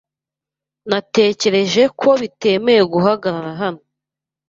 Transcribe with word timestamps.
Natekereje 0.89 1.83
ko 1.99 2.09
bitemewe 2.21 2.83
guhagarara 2.93 3.51
hano. 3.61 3.81